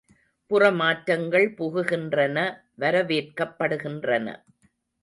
[0.51, 2.37] புறமாற்றங்கள் புகுகின்றன
[2.79, 4.27] வரவேற்கப்படுகின்றன.